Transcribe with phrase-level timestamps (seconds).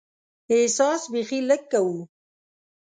[0.53, 1.99] احساس بیخي لږ کوو.